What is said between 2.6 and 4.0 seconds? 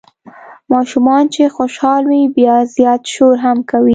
زیات شور هم کوي.